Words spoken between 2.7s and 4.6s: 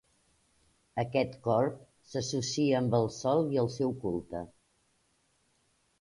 amb el sol i el seu culte.